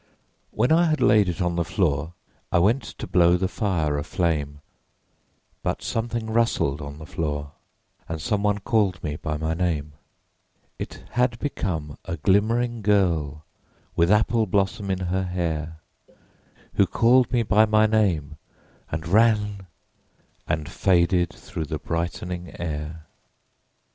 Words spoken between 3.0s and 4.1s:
blow the fire a